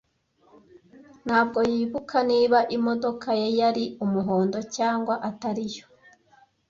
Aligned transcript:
Ntabwo 1.25 1.59
yibuka 1.71 2.17
niba 2.31 2.59
imodoka 2.77 3.27
ye 3.39 3.49
yari 3.61 3.83
umuhondo 4.05 4.59
cyangwa 4.75 5.13
atariyo. 5.29 5.85